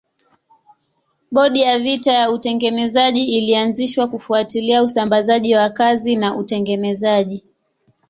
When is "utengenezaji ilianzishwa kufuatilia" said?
2.31-4.83